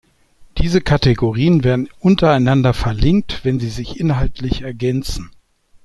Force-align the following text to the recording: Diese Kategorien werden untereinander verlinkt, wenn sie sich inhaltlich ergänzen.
Diese 0.57 0.81
Kategorien 0.81 1.63
werden 1.63 1.87
untereinander 1.99 2.73
verlinkt, 2.73 3.45
wenn 3.45 3.59
sie 3.59 3.69
sich 3.69 3.99
inhaltlich 3.99 4.63
ergänzen. 4.63 5.29